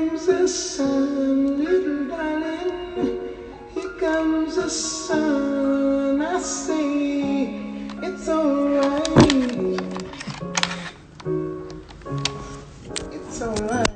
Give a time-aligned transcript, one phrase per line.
[0.00, 3.18] comes the sun, little darling.
[3.74, 6.22] Here comes the sun.
[6.22, 7.44] I say
[8.06, 9.80] it's alright.
[13.12, 13.90] It's alright.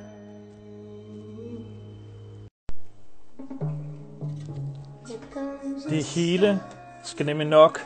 [5.91, 6.61] Det hele
[7.05, 7.81] skal nemlig nok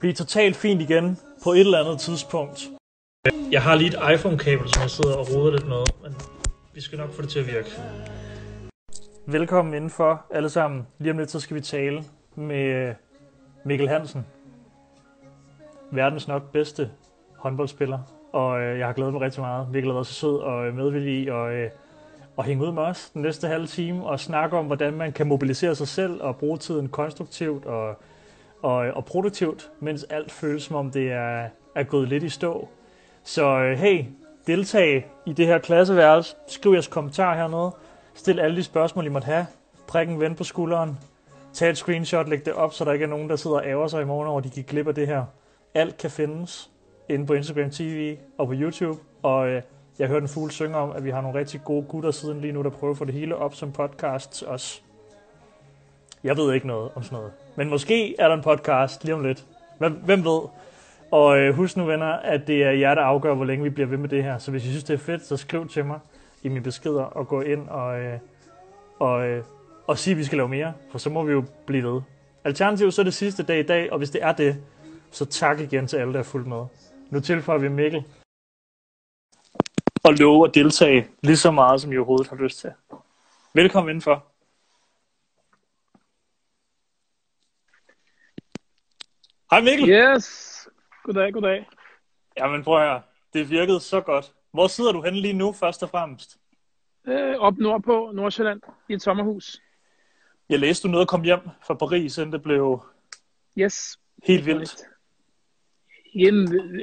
[0.00, 2.68] blive totalt fint igen på et eller andet tidspunkt.
[3.50, 6.14] Jeg har lige et iPhone-kabel, som jeg sidder og roder lidt med, men
[6.74, 7.70] vi skal nok få det til at virke.
[9.26, 10.86] Velkommen indenfor alle sammen.
[10.98, 12.94] Lige om lidt, så skal vi tale med
[13.64, 14.26] Mikkel Hansen.
[15.90, 16.90] Verdens nok bedste
[17.36, 17.98] håndboldspiller.
[18.32, 19.70] Og øh, jeg har glædet mig rigtig meget.
[19.70, 21.70] Mikkel har været så sød og øh, medvillig i og, øh,
[22.44, 25.74] hænge ud med os den næste halve time og snakke om, hvordan man kan mobilisere
[25.74, 27.96] sig selv og bruge tiden konstruktivt og,
[28.62, 32.68] og, og produktivt, mens alt føles som om det er, er gået lidt i stå.
[33.22, 34.04] Så øh, hey,
[34.50, 36.34] deltage i det her klasseværelse.
[36.48, 37.70] Skriv jeres kommentar hernede.
[38.14, 39.46] Stil alle de spørgsmål, I måtte have.
[39.86, 40.98] Prik en ven på skulderen.
[41.52, 43.88] Tag et screenshot, læg det op, så der ikke er nogen, der sidder og ærger
[43.88, 45.24] sig i morgen over, at de gik glip af det her.
[45.74, 46.70] Alt kan findes
[47.08, 49.00] inde på Instagram TV og på YouTube.
[49.22, 49.62] Og øh,
[49.98, 52.52] jeg hørte en fugl synge om, at vi har nogle rigtig gode gutter siden lige
[52.52, 54.82] nu, der prøver at få det hele op som podcast os.
[56.24, 57.32] Jeg ved ikke noget om sådan noget.
[57.56, 59.44] Men måske er der en podcast lige om lidt.
[59.78, 60.40] Hvem, hvem ved?
[61.10, 63.86] Og øh, husk nu venner, at det er jer, der afgør, hvor længe vi bliver
[63.86, 64.38] ved med det her.
[64.38, 66.00] Så hvis I synes, det er fedt, så skriv til mig
[66.42, 68.18] i mine beskeder og gå ind og, øh,
[68.98, 69.44] og, øh,
[69.86, 70.74] og sige, at vi skal lave mere.
[70.90, 72.02] For så må vi jo blive ved.
[72.44, 74.64] Alternativt så er det sidste dag i dag, og hvis det er det,
[75.10, 76.64] så tak igen til alle, der er fuldt med.
[77.10, 78.04] Nu tilføjer vi Mikkel.
[80.04, 82.72] Og love at deltage lige så meget, som I overhovedet har lyst til.
[83.54, 84.26] Velkommen indenfor.
[89.50, 89.88] Hej Mikkel.
[89.88, 90.49] Yes.
[91.02, 91.68] Goddag, goddag.
[92.38, 93.02] Jamen prøv høre.
[93.32, 94.32] Det virkede så godt.
[94.52, 96.36] Hvor sidder du henne lige nu, først og fremmest?
[97.06, 99.60] Øh, op nordpå, Nordsjælland, i et sommerhus.
[100.48, 102.82] Jeg læste, du nåede at komme hjem fra Paris, inden det blev
[103.58, 103.98] Yes.
[104.26, 104.76] helt vildt.
[106.12, 106.34] Igen,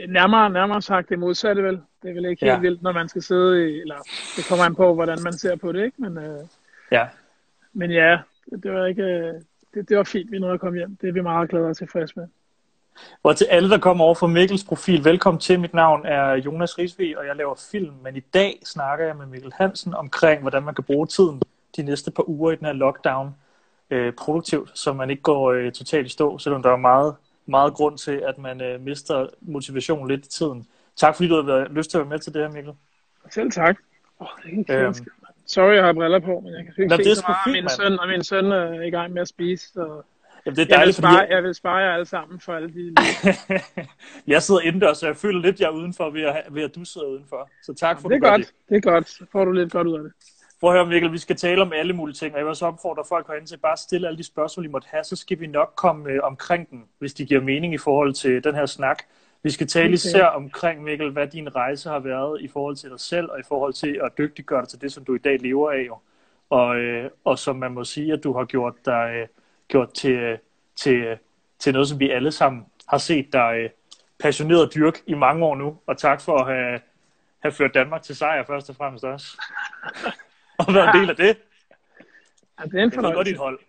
[0.09, 1.81] nærmere, nærmere sagt det modsatte vel.
[2.03, 2.59] Det er vel ikke helt Ja.
[2.59, 3.97] vildt, når man skal sidde i, eller
[4.35, 6.01] det kommer an på, hvordan man ser på det, ikke?
[6.01, 6.39] Men, øh,
[6.91, 7.07] Ja.
[7.73, 8.19] men ja,
[8.63, 9.33] det var ikke, øh,
[9.73, 10.95] det, det var fint, vi nåede at komme hjem.
[10.95, 12.27] Det er vi meget glade og tilfredse med.
[13.23, 15.59] Og til alle, der kommer over fra Mikkels profil, velkommen til.
[15.59, 17.93] Mit navn er Jonas Risvig, og jeg laver film.
[18.03, 21.41] Men i dag snakker jeg med Mikkel Hansen omkring, hvordan man kan bruge tiden
[21.77, 23.35] de næste par uger i den her lockdown
[23.89, 27.15] øh, produktivt, så man ikke går øh, totalt i stå, selvom der er meget,
[27.45, 30.67] meget grund til, at man øh, mister motivation lidt i tiden.
[30.95, 32.73] Tak fordi du har været, lyst til at være med til det her, Mikkel.
[33.29, 33.75] Selv tak.
[34.21, 34.27] Åh,
[34.67, 34.95] det er Øhm.
[35.49, 37.37] Sorry, jeg har briller på, men jeg kan ikke Nå, se det er så meget.
[37.43, 40.01] fint, min søn, og min søn er i gang med at spise, så
[40.47, 42.53] Jamen, det er jeg vil, dejligt, fordi spare, jeg, vil spare jer alle sammen for
[42.53, 42.95] alle de...
[44.33, 46.85] jeg sidder indendørs, så jeg føler lidt, jeg er udenfor, ved at, ved at du
[46.85, 47.49] sidder udenfor.
[47.63, 49.09] Så tak for, det er du gør godt, det er godt.
[49.09, 50.11] Så får du lidt godt ud af det.
[50.59, 52.65] Prøv at høre, Mikkel, vi skal tale om alle mulige ting, og jeg vil også
[52.65, 55.39] opfordre folk herinde til bare at stille alle de spørgsmål, I måtte have, så skal
[55.39, 58.65] vi nok komme øh, omkring den, hvis de giver mening i forhold til den her
[58.65, 59.03] snak.
[59.43, 59.93] Vi skal tale Okay.
[59.93, 63.43] især omkring, Mikkel, hvad din rejse har været i forhold til dig selv, og i
[63.47, 65.83] forhold til at dygtiggøre dig til det, som du i dag lever af.
[65.87, 65.97] Jo.
[66.49, 69.27] Og, øh, og som man må sige, at du har gjort dig øh,
[69.67, 70.37] gjort til, øh,
[70.75, 71.17] til, øh,
[71.59, 73.69] til noget, som vi alle sammen har set dig øh,
[74.19, 75.77] passioneret dyrk i mange år nu.
[75.87, 76.79] Og tak for at have,
[77.39, 79.41] have ført Danmark til sejr først og fremmest også.
[80.59, 81.37] og været en del af det.
[82.59, 83.31] Ja, det er en Jeg ved godt fornøjelse.
[83.31, 83.59] dit hold.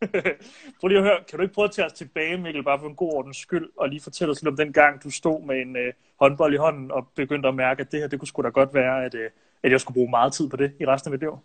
[0.80, 2.86] Prøv lige at høre, kan du ikke prøve at tage os tilbage, Mikkel, bare for
[2.86, 5.56] en god ordens skyld, og lige fortælle os lidt om den gang, du stod med
[5.60, 8.42] en øh, håndbold i hånden og begyndte at mærke, at det her, det kunne sgu
[8.42, 9.30] da godt være, at, øh,
[9.62, 11.38] at jeg skulle bruge meget tid på det i resten af mit liv.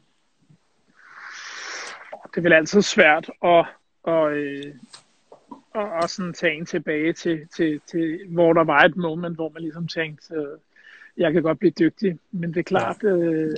[2.31, 3.65] det er vel altid svært at,
[4.03, 4.73] og, øh,
[5.73, 9.49] og, og sådan tage en tilbage til, til, til, hvor der var et moment, hvor
[9.49, 10.57] man ligesom tænkte, øh,
[11.17, 12.19] jeg kan godt blive dygtig.
[12.31, 13.55] Men det er klart, øh,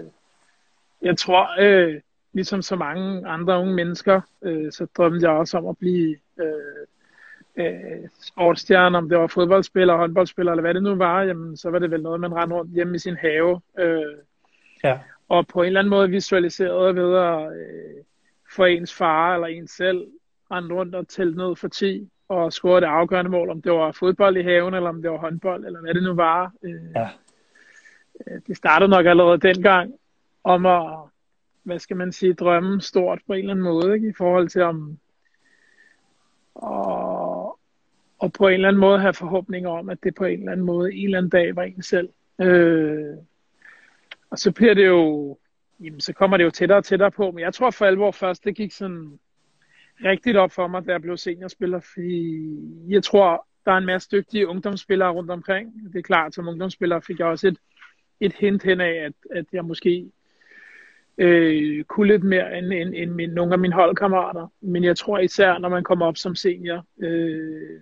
[1.01, 2.01] jeg tror, øh,
[2.33, 6.85] ligesom så mange andre unge mennesker, øh, så drømte jeg også om at blive øh,
[7.65, 11.79] øh, sportsstjerne, om det var fodboldspiller, håndboldspiller, eller hvad det nu var, jamen, så var
[11.79, 13.61] det vel noget, man rendte rundt hjemme i sin have.
[13.79, 14.15] Øh,
[14.83, 14.99] Ja.
[15.29, 18.03] og på en eller anden måde visualiseret ved at øh,
[18.55, 20.07] få ens far eller ens selv
[20.51, 23.91] rende rundt og tælle ned for 10 og score det afgørende mål, om det var
[23.91, 26.51] fodbold i haven, eller om det var håndbold, eller hvad det nu var.
[26.63, 27.09] Øh, Ja.
[28.27, 29.93] øh, det startede nok allerede dengang
[30.43, 30.97] om at,
[31.63, 34.07] hvad skal man sige, drømme stort på en eller anden måde, ikke?
[34.09, 34.97] i forhold til om
[36.55, 37.59] og,
[38.19, 40.65] og på en eller anden måde have forhåbninger om, at det på en eller anden
[40.65, 42.09] måde en eller anden dag var en selv.
[42.41, 43.17] Øh,
[44.29, 45.37] og så bliver det jo,
[45.79, 48.43] jamen så kommer det jo tættere og tættere på, men jeg tror for alvor først,
[48.43, 49.19] det gik sådan
[50.03, 52.55] rigtigt op for mig, da jeg blev seniorspiller, fordi
[52.89, 55.93] jeg tror, der er en masse dygtige ungdomsspillere rundt omkring.
[55.93, 57.57] Det er klart, som ungdomsspiller fik jeg også et,
[58.19, 60.11] et hint hen af, at, at jeg måske
[61.17, 64.47] øh, kunne lidt mere end, end, end min, nogle af mine holdkammerater.
[64.61, 67.79] Men jeg tror især, når man kommer op som senior, øh,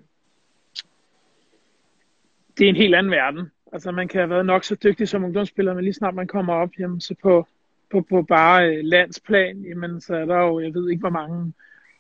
[2.58, 3.52] det er en helt anden verden.
[3.74, 6.54] Altså man kan have været nok så dygtig som ungdomsspiller, men lige snart man kommer
[6.54, 7.48] op, jamen, så på,
[7.92, 11.54] på, på bare øh, landsplan, jamen, så er der jo, jeg ved ikke hvor mange,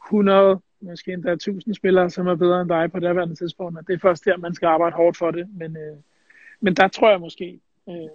[0.10, 3.78] 100, måske endda 1000 spillere, som er bedre end dig på det tidspunkt.
[3.78, 5.48] Og det er først der, man skal arbejde hårdt for det.
[5.58, 5.98] Men, øh,
[6.60, 7.60] men der tror jeg måske,
[7.90, 8.10] øh,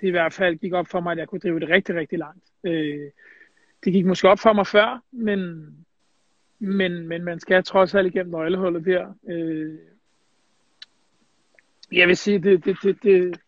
[0.00, 2.18] det i hvert fald gik op for mig, at jeg kunne drive det rigtig, rigtig
[2.18, 2.44] langt.
[2.64, 3.10] Øh,
[3.84, 5.70] det gik måske op for mig før, men,
[6.58, 9.14] men, men man skal trods alt igennem nøglehullet der.
[9.28, 9.78] Øh,
[11.92, 13.40] jeg vil sige, det, det, det, det,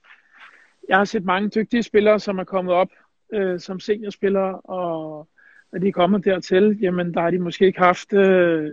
[0.89, 2.89] jeg har set mange dygtige spillere, som er kommet op
[3.33, 5.29] øh, som seniorspillere, og
[5.73, 8.73] når de er kommet dertil, jamen der har de måske ikke haft, øh,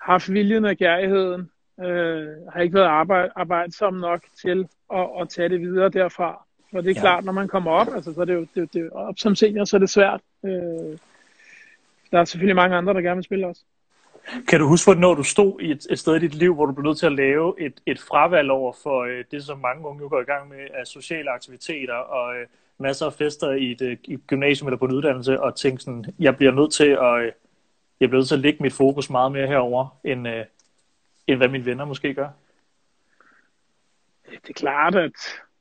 [0.00, 1.50] haft viljen og gærigheden,
[1.80, 6.46] øh, har ikke været arbejde, arbejdsom nok til at, at tage det videre derfra.
[6.72, 7.00] Og det er ja.
[7.00, 9.64] klart, når man kommer op, altså, så er det jo det, det, op som senior,
[9.64, 10.20] så er det svært.
[10.44, 10.98] Øh,
[12.10, 13.62] der er selvfølgelig mange andre, der gerne vil spille også.
[14.48, 16.72] Kan du huske, hvornår du stod i et, et sted i dit liv, hvor du
[16.72, 20.00] blev nødt til at lave et, et fravalg over for øh, det, som mange unge
[20.00, 22.46] nu går i gang med af sociale aktiviteter og øh,
[22.80, 25.82] masser af fester i et, øh, i et gymnasium eller på en uddannelse, og tænke
[25.82, 27.32] sådan, jeg bliver nødt til at, øh,
[28.00, 30.44] jeg bliver nødt til at lægge mit fokus meget mere herover end, øh,
[31.26, 32.28] end hvad mine venner måske gør?
[34.30, 35.12] Det er klart, at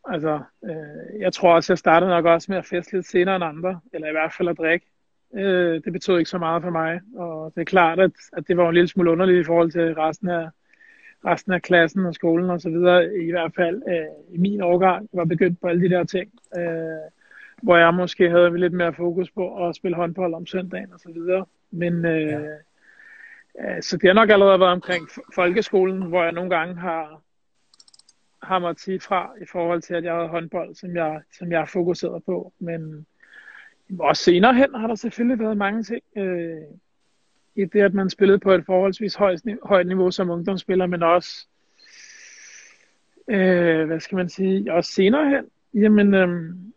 [0.07, 3.43] altså, øh, jeg tror også, jeg startede nok også med at feste lidt senere end
[3.43, 4.85] andre, eller i hvert fald at drikke.
[5.33, 8.57] Øh, det betød ikke så meget for mig, og det er klart, at, at det
[8.57, 10.49] var en lille smule underligt i forhold til resten af,
[11.25, 15.09] resten af klassen og skolen og så videre, i hvert fald øh, i min årgang,
[15.13, 17.11] var begyndt på alle de der ting, øh,
[17.61, 21.11] hvor jeg måske havde lidt mere fokus på at spille håndbold om søndagen og så
[21.13, 21.45] videre.
[21.71, 22.39] Men øh, ja.
[23.59, 27.21] øh, så det har nok allerede været omkring folkeskolen, hvor jeg nogle gange har,
[28.43, 31.69] har måttet sige fra i forhold til, at jeg havde håndbold, som jeg, som jeg
[31.69, 32.53] fokuseret på.
[32.59, 33.05] Men
[33.99, 36.03] også senere hen har der selvfølgelig været mange ting.
[36.17, 36.61] Øh,
[37.55, 41.47] i det, at man spillede på et forholdsvis højt, højt niveau som ungdomsspiller, men også,
[43.27, 45.45] øh, hvad skal man sige, også senere hen.
[45.83, 46.73] Jamen, øhm,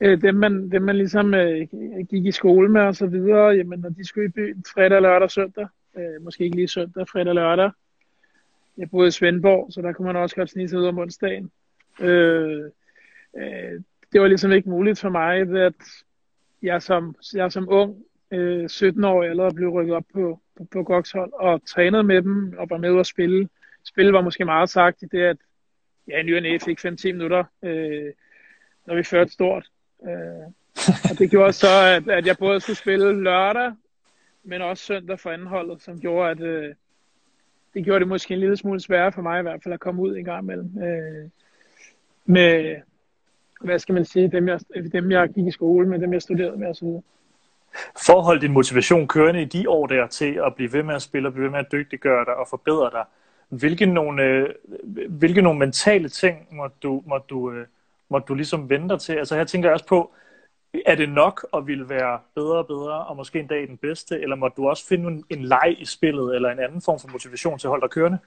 [0.00, 1.68] øh, dem, man, dem man ligesom øh,
[2.10, 5.22] gik i skole med og så videre, jamen, når de skulle i byen fredag, lørdag
[5.24, 5.66] og søndag,
[5.96, 7.70] øh, måske ikke lige søndag, fredag, lørdag,
[8.76, 11.50] jeg boede i Svendborg, så der kunne man også godt snige sig ud om onsdagen.
[12.00, 12.64] Øh,
[13.36, 13.80] øh,
[14.12, 15.74] det var ligesom ikke muligt for mig, at
[16.62, 17.96] jeg som, jeg som ung,
[18.30, 22.70] øh, 17-årig, allerede blev rykket op på, på, på Gokshold og trænede med dem og
[22.70, 23.48] var med at spille.
[23.84, 25.36] Spil var måske meget sagt i det, at
[26.08, 28.12] ja, ny og fik 5-10 minutter, øh,
[28.86, 29.66] når vi førte stort.
[30.04, 30.52] Øh,
[31.10, 33.72] og det gjorde så, at, at jeg både skulle spille lørdag,
[34.44, 36.74] men også søndag for anholdet, som gjorde, at øh,
[37.74, 40.02] det gjorde det måske en lille smule sværere for mig i hvert fald at komme
[40.02, 40.82] ud en gang imellem.
[40.82, 41.28] Øh,
[42.24, 42.76] med,
[43.60, 44.60] hvad skal man sige, dem jeg,
[44.92, 46.88] dem jeg gik i skole med, dem jeg studerede med osv.
[48.06, 50.94] For at holde din motivation kørende i de år der til at blive ved med
[50.94, 53.04] at spille og blive ved med at dygtiggøre dig og forbedre dig,
[53.48, 54.48] hvilke nogle, øh,
[55.08, 57.66] hvilke nogle mentale ting må du, må du, øh,
[58.08, 59.12] må du ligesom vente til?
[59.12, 60.14] Altså her tænker jeg også på,
[60.86, 64.20] er det nok at ville være bedre og bedre, og måske en dag den bedste,
[64.20, 67.08] eller må du også finde en, en leg i spillet, eller en anden form for
[67.08, 68.18] motivation til at holde dig kørende?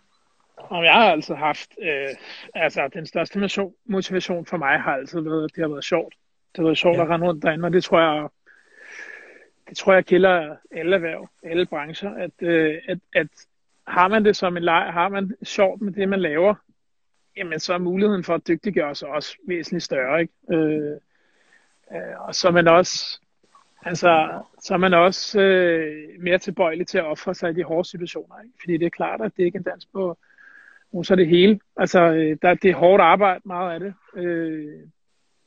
[0.57, 2.10] Og jeg har altså haft, øh,
[2.53, 6.13] altså den største motivation for mig har altid været, at det har været sjovt.
[6.51, 7.03] Det har været sjovt ja.
[7.03, 8.29] at rende rundt derinde, og det tror jeg,
[9.70, 13.27] det tror jeg gælder alle erhverv, alle brancher, at, øh, at, at
[13.88, 16.55] har man det som en leg, har man sjovt med det, man laver,
[17.38, 20.22] jamen så er muligheden for at dygtiggøre sig også væsentligt større.
[20.22, 20.34] Ikke?
[20.51, 20.98] Øh,
[21.91, 23.20] øh, og så er man også,
[23.86, 27.89] altså, så er man også øh, mere tilbøjelig til at ofre sig i de hårde
[27.89, 28.41] situationer.
[28.43, 28.55] Ikke?
[28.62, 30.17] Fordi det er klart, at det ikke er dans på
[31.03, 31.60] så er det hele.
[31.77, 33.93] Altså, øh, der, det er hårdt arbejde, meget af det.
[34.15, 34.79] Øh,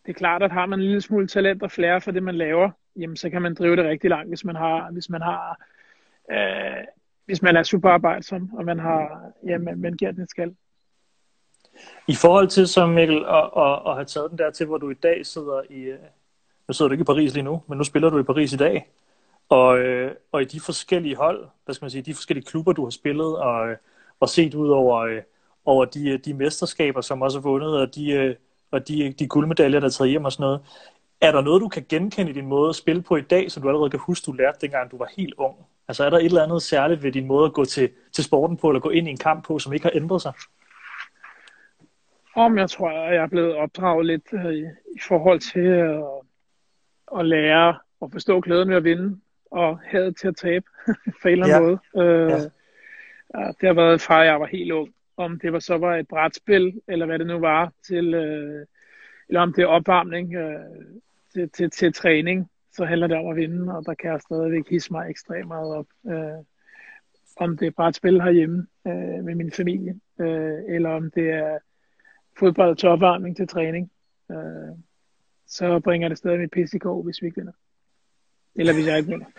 [0.06, 2.34] det er klart, at har man en lille smule talent og flere for det, man
[2.34, 5.60] laver, jamen, så kan man drive det rigtig langt, hvis man har, hvis man har,
[6.30, 6.84] øh,
[7.24, 10.56] hvis man er super arbejdsom, og man har, jamen, man giver den skal.
[12.08, 14.90] I forhold til så Mikkel, at, at, at have taget den der til, hvor du
[14.90, 15.98] i dag sidder i, øh,
[16.68, 18.56] nu sidder du ikke i Paris lige nu, men nu spiller du i Paris i
[18.56, 18.88] dag,
[19.48, 22.84] og, øh, og i de forskellige hold, hvad skal man sige, de forskellige klubber, du
[22.84, 23.76] har spillet, og, øh,
[24.20, 25.20] og set ud over,
[25.64, 28.36] over de, de mesterskaber, som også er vundet, og de,
[28.70, 30.60] og de, de guldmedaljer, der er taget hjem og sådan noget.
[31.20, 33.62] Er der noget, du kan genkende i din måde at spille på i dag, som
[33.62, 35.56] du allerede kan huske, du lærte dengang, du var helt ung?
[35.88, 38.56] Altså er der et eller andet særligt ved din måde at gå til, til sporten
[38.56, 40.32] på, eller gå ind i en kamp på, som ikke har ændret sig?
[42.34, 44.62] Om jeg tror, at jeg er blevet opdraget lidt øh, i,
[44.96, 46.04] i forhold til at,
[47.18, 49.20] at lære og forstå glæden ved at vinde,
[49.50, 50.66] og have til at tabe
[51.22, 52.00] på en eller anden ja.
[52.00, 52.08] måde.
[52.08, 53.46] Øh, ja.
[53.60, 54.94] Det har været fra jeg var helt ung.
[55.16, 58.66] Om det var så var et brætspil, eller hvad det nu var, til, øh,
[59.28, 60.60] eller om det er opvarmning øh,
[61.32, 64.68] til, til, til træning, så handler det om at vinde, og der kan jeg stadigvæk
[64.70, 65.86] hisse mig ekstremt meget op.
[66.08, 66.44] Øh,
[67.36, 71.30] om det er bare et spil herhjemme øh, med min familie, øh, eller om det
[71.30, 71.58] er
[72.38, 73.90] fodbold til opvarmning til træning,
[74.30, 74.76] øh,
[75.46, 77.52] så bringer det stadig mit pis i går, hvis vi ikke vinder.
[78.54, 79.26] Eller hvis jeg ikke vinder.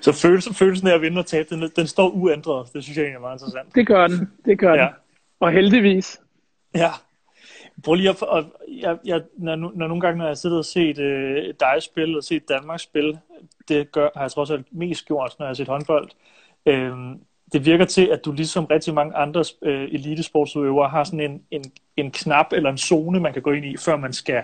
[0.00, 2.72] Så følelsen, følelsen af at vinde og tabe, den, den står uændret.
[2.74, 3.74] Det synes jeg egentlig er meget interessant.
[3.74, 4.80] Det gør den, det gør ja.
[4.80, 4.94] den.
[5.40, 6.20] Og heldigvis.
[6.74, 6.90] Ja.
[7.84, 10.98] Prøv lige at, og jeg, jeg, når, når nogle gange, når jeg sidder og set
[10.98, 13.20] øh, dig spille og set Danmark spille,
[13.68, 16.10] det gør, har jeg trods alt mest gjort, når jeg har set håndbold.
[16.66, 16.92] Øh,
[17.52, 21.64] det virker til, at du ligesom rigtig mange andre øh, elitesportsudøvere har sådan en, en,
[21.96, 24.42] en knap eller en zone, man kan gå ind i, før man skal,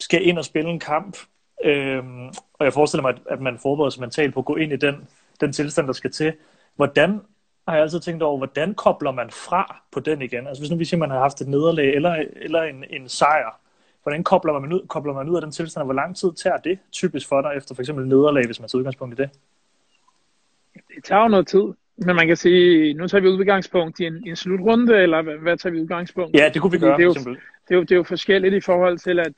[0.00, 1.16] skal ind og spille en kamp.
[1.64, 2.04] Øh,
[2.52, 5.08] og jeg forestiller mig, at man forbereder sig mentalt på at gå ind i den,
[5.40, 6.32] den tilstand, der skal til.
[6.76, 7.20] Hvordan
[7.68, 10.46] har jeg altid tænkt over, hvordan kobler man fra på den igen?
[10.46, 13.08] Altså hvis nu vi siger, at man har haft et nederlag eller, eller en, en
[13.08, 13.60] sejr,
[14.02, 16.56] hvordan kobler man, ud, kobler man ud af den tilstand, og hvor lang tid tager
[16.56, 19.30] det typisk for dig efter for eksempel nederlag, hvis man tager udgangspunkt i det?
[20.74, 21.64] Det tager jo noget tid.
[21.96, 25.56] Men man kan sige, nu tager vi udgangspunkt i en, en slutrunde, eller hvad, hvad
[25.56, 27.44] tager vi udgangspunkt Ja, det kunne vi gøre, det er, jo, simpelthen.
[27.68, 29.32] det, er jo, det er jo forskelligt i forhold til, at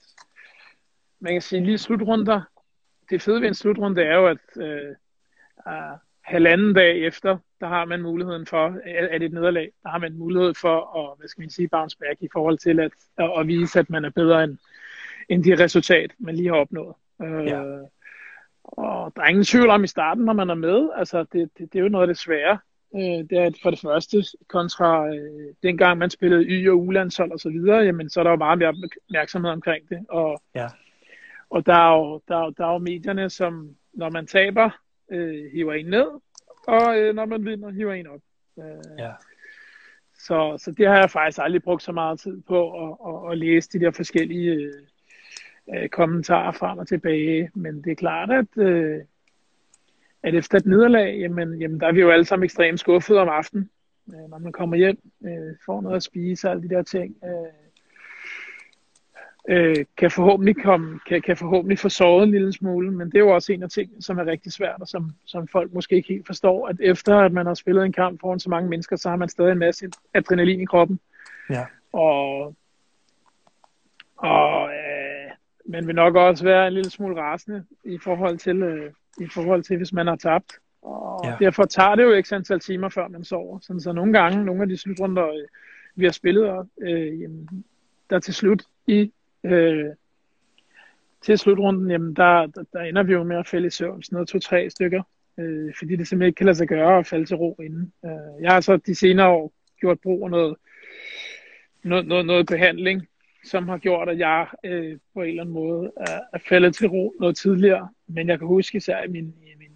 [1.21, 2.41] man kan sige, lige slutrunder,
[3.11, 4.95] det fede ved en slutrunde er jo, at øh,
[6.25, 10.55] halvanden dag efter, der har man muligheden for, at et nederlag, der har man mulighed
[10.55, 12.93] for at, hvad skal man sige, bounce back i forhold til at,
[13.39, 14.59] at, vise, at man er bedre end,
[15.29, 16.95] end de resultat, man lige har opnået.
[17.23, 17.63] Øh, ja.
[18.65, 21.73] Og der er ingen tvivl om i starten, når man er med, altså det, det,
[21.73, 22.59] det er jo noget af det svære.
[22.95, 23.01] Øh,
[23.31, 27.49] det er for det første kontra øh, dengang man spillede Y- og U-landshold og så
[27.49, 28.69] videre, jamen så er der jo meget mere
[29.09, 30.07] opmærksomhed omkring det.
[30.09, 30.69] Og, ja.
[31.51, 34.71] og der, er jo, der, er, der er jo medierne, som når man taber,
[35.11, 36.07] øh, hiver en ned,
[36.67, 38.21] og øh, når man vinder, hiver en op.
[38.59, 39.13] Øh, ja.
[40.19, 43.39] Så, så det har jeg faktisk aldrig brugt så meget tid på at, at, at
[43.39, 44.73] læse de der forskellige
[45.75, 47.51] øh, kommentarer frem og tilbage.
[47.55, 49.01] Men det er klart, at, øh,
[50.23, 53.29] at efter et nederlag, jamen, jamen, der er vi jo alle sammen ekstremt skuffede om
[53.29, 53.71] aftenen.
[54.09, 57.17] Øh, når man kommer hjem, øh, får noget at spise og alle de der ting.
[57.25, 57.64] Øh,
[59.49, 63.21] øh, kan forhåbentlig komme, kan, kan forhåbentlig få sovet en lille smule, men det er
[63.21, 66.09] jo også en af tingene, som er rigtig svært, og som, som folk måske ikke
[66.09, 69.09] helt forstår, at efter at man har spillet en kamp foran så mange mennesker, så
[69.09, 71.01] har man stadig en masse adrenalin i kroppen.
[71.51, 71.65] Ja.
[71.93, 72.55] Og,
[74.17, 75.31] og øh,
[75.67, 79.63] man vil nok også være en lille smule rasende i forhold til, øh, i forhold
[79.63, 80.53] til hvis man har tabt.
[80.83, 81.37] Og ja.
[81.45, 83.59] derfor tager det jo ikke antal timer, før man sover.
[83.63, 85.49] Sådan, så nogle gange, nogle af de slutrunder, øh,
[85.95, 87.65] vi har spillet, øh, jamen,
[88.11, 89.13] der til slut i
[89.45, 89.91] øh,
[91.23, 94.17] til slutrunden, jamen der, der, der ender vi jo med at falde i søvn, sådan
[94.17, 95.03] noget to-tre stykker,
[95.39, 97.93] øh, fordi det simpelthen ikke kan lade sig gøre at falde til ro inden.
[98.05, 100.57] Øh, jeg har så de senere år gjort brug af noget,
[101.83, 103.09] noget, noget, noget behandling,
[103.45, 106.89] som har gjort, at jeg øh, på en eller anden måde er, er faldet til
[106.89, 107.89] ro noget tidligere.
[108.07, 109.73] Men jeg kan huske især i min, i min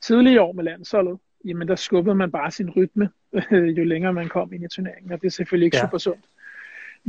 [0.00, 4.28] tidlige år med landsholdet, jamen der skubbede man bare sin rytme, øh, jo længere man
[4.28, 5.86] kom ind i turneringen, og det er selvfølgelig ikke ja.
[5.86, 6.24] super sundt.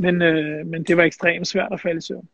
[0.00, 2.28] Men, øh, men det var ekstremt svært at falde i søvn.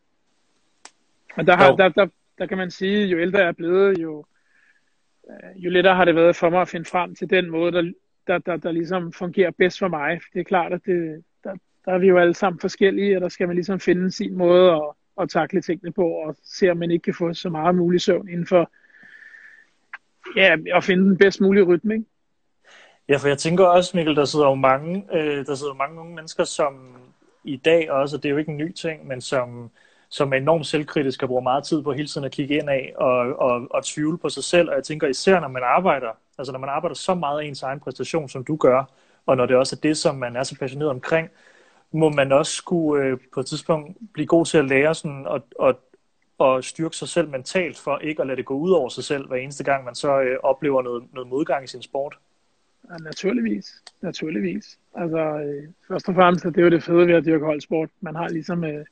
[1.36, 2.06] Og der, har, der, der,
[2.38, 4.24] der kan man sige, jo ældre jeg er blevet, jo,
[5.30, 7.92] øh, jo lettere har det været for mig at finde frem til den måde, der,
[8.26, 10.20] der, der, der ligesom fungerer bedst for mig.
[10.34, 11.54] Det er klart, at det, der,
[11.84, 14.72] der er vi jo alle sammen forskellige, og der skal man ligesom finde sin måde
[14.72, 14.82] at,
[15.20, 18.28] at takle tingene på, og se om man ikke kan få så meget mulig søvn
[18.28, 18.70] inden for
[20.36, 21.94] ja, at finde den bedst mulige rytme.
[21.94, 22.06] Ikke?
[23.08, 26.14] Ja, for jeg tænker også, Mikkel, der sidder jo mange, øh, der sidder mange unge
[26.14, 26.96] mennesker, som
[27.46, 29.70] i dag også, og det er jo ikke en ny ting, men som,
[30.08, 32.92] som er enormt selvkritisk og bruger meget tid på hele tiden at kigge ind af
[32.96, 34.68] og, og, og tvivle på sig selv.
[34.68, 37.62] Og jeg tænker især, når man arbejder, altså når man arbejder så meget af ens
[37.62, 38.84] egen præstation, som du gør,
[39.26, 41.28] og når det også er det, som man er så passioneret omkring,
[41.92, 45.42] må man også skulle øh, på et tidspunkt blive god til at lære sådan, og,
[45.58, 45.80] og,
[46.38, 49.28] og styrke sig selv mentalt for ikke at lade det gå ud over sig selv,
[49.28, 52.18] hver eneste gang man så øh, oplever noget, noget modgang i sin sport.
[52.90, 53.82] Ja, naturligvis.
[54.02, 54.78] Naturligvis.
[54.94, 57.90] Altså, øh, først og fremmest er det jo det fede ved at dyrke holdsport.
[58.00, 58.84] Man har ligesom øh,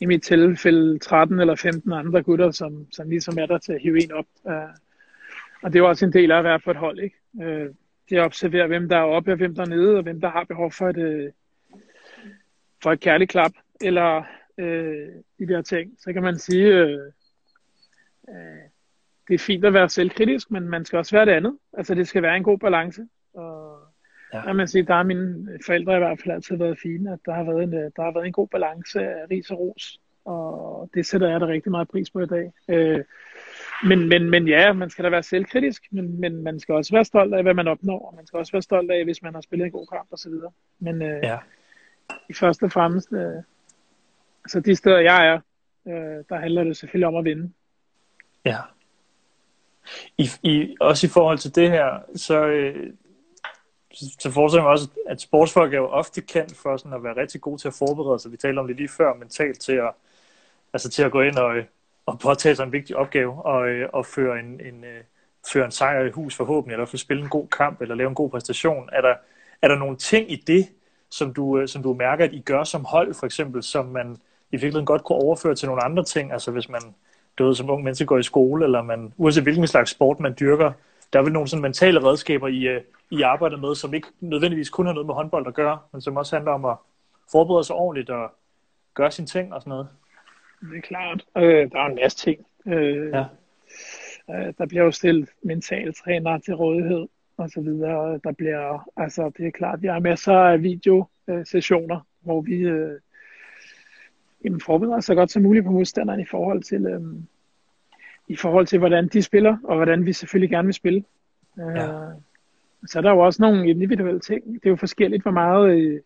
[0.00, 3.82] i mit tilfælde 13 eller 15 andre gutter, som, som ligesom er der til at
[3.82, 4.26] hive en op.
[4.48, 4.54] Øh,
[5.62, 7.16] og det er jo også en del af at være på et hold, ikke?
[7.42, 7.74] Øh,
[8.10, 10.20] det er at observere, hvem der er oppe og hvem der er nede, og hvem
[10.20, 11.32] der har behov for et, øh,
[12.82, 14.24] for et kærligt klap, eller
[14.58, 15.94] øh, de der ting.
[15.98, 17.00] Så kan man sige, øh,
[18.28, 18.62] øh,
[19.28, 21.58] det er fint at være selvkritisk, men man skal også være det andet.
[21.72, 23.06] Altså det skal være en god balance.
[23.34, 23.78] Og
[24.32, 24.40] ja.
[24.40, 27.34] jeg man sige, der har mine forældre i hvert fald altid været fine, at der
[27.34, 30.00] har været en, der har været en god balance af ris og ros.
[30.24, 32.52] Og det sætter jeg da rigtig meget pris på i dag.
[32.68, 33.04] Øh,
[33.84, 37.04] men, men, men ja, man skal da være selvkritisk, men, men man skal også være
[37.04, 39.40] stolt af, hvad man opnår, og man skal også være stolt af, hvis man har
[39.40, 40.32] spillet en god kamp osv.
[40.78, 41.38] Men øh, ja.
[42.28, 43.42] i første og fremmest, øh,
[44.44, 45.40] altså de steder jeg er,
[45.86, 47.52] Øh, der handler det selvfølgelig om at vinde.
[48.44, 48.58] Ja.
[50.18, 52.92] I, i, også i forhold til det her, så, øh,
[53.92, 57.16] så, så forestiller mig også, at sportsfolk er jo ofte kendt for sådan at være
[57.16, 58.32] rigtig gode til at forberede sig.
[58.32, 59.90] Vi talte om det lige før, mentalt til at,
[60.72, 61.54] altså til at gå ind og,
[62.06, 65.00] og påtage sig en vigtig opgave og, øh, og føre en, en, øh,
[65.52, 68.14] føre en sejr i hus forhåbentlig, eller få spille en god kamp, eller lave en
[68.14, 68.88] god præstation.
[68.92, 69.14] Er der,
[69.62, 70.68] er der nogle ting i det,
[71.10, 74.16] som du, øh, som du mærker, at I gør som hold, for eksempel, som man
[74.50, 76.32] i virkeligheden godt kunne overføre til nogle andre ting?
[76.32, 76.80] Altså hvis man,
[77.38, 80.36] du ved, som ung menneske går i skole, eller man, uanset hvilken slags sport man
[80.40, 80.72] dyrker,
[81.12, 84.70] der er vel nogle sådan mentale redskaber, I, øh, I arbejder med, som ikke nødvendigvis
[84.70, 86.76] kun har noget med håndbold at gøre, men som også handler om at
[87.32, 88.32] forberede sig ordentligt og
[88.94, 89.88] gøre sine ting og sådan noget.
[90.60, 91.24] Det er klart.
[91.36, 92.46] Øh, der er en masse ting.
[92.66, 93.24] Øh, ja.
[94.30, 98.20] øh, der bliver jo stillet mentaltræner til rådighed og så videre.
[98.24, 103.00] Der bliver, altså det er klart, vi har masser af videosessioner, hvor vi øh,
[104.44, 107.02] jamen, forbereder os så godt som muligt på modstanderen i forhold til, øh,
[108.30, 111.04] i forhold til, hvordan de spiller, og hvordan vi selvfølgelig gerne vil spille.
[111.58, 111.64] Ja.
[111.64, 112.14] Øh,
[112.86, 114.44] så er der jo også nogle individuelle ting.
[114.44, 116.00] Det er jo forskelligt, hvor meget, øh,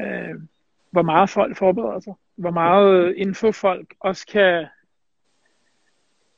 [0.00, 0.34] øh,
[0.90, 2.14] hvor meget folk forbereder sig.
[2.36, 4.66] Hvor meget info folk også kan,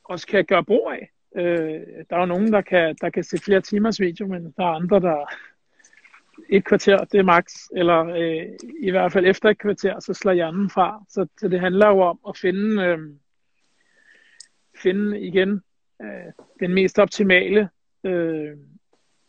[0.03, 1.11] også kan gøre brug af.
[1.35, 4.63] Øh, der er jo nogen, der kan, der kan se flere timers video, men der
[4.63, 5.25] er andre, der
[6.49, 7.45] et kvarter, det er max,
[7.75, 8.45] eller øh,
[8.79, 11.03] i hvert fald efter et kvarter, så slår hjernen fra.
[11.09, 12.99] Så, så det handler jo om at finde, øh,
[14.77, 15.61] finde igen
[16.01, 17.69] øh, den mest optimale
[18.03, 18.57] øh,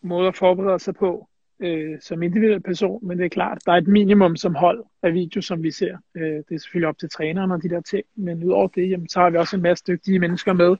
[0.02, 1.28] måde at forberede sig på
[1.60, 5.14] øh, som individuel person, men det er klart, der er et minimum som hold af
[5.14, 5.96] video, som vi ser.
[6.14, 9.08] Øh, det er selvfølgelig op til træneren og de der ting, men udover det, jamen,
[9.08, 10.76] så har vi også en masse dygtige mennesker med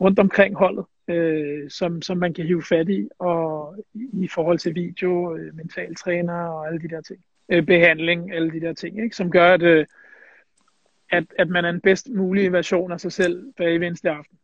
[0.00, 4.74] rundt omkring holdet, øh, som, som man kan hive fat i, og i forhold til
[4.74, 7.20] video, øh, mentaltræner og alle de der ting.
[7.48, 9.16] Øh, behandling, alle de der ting, ikke?
[9.16, 9.86] som gør, at, øh,
[11.12, 14.38] at, at man er en bedst mulige version af sig selv hver eneste aften.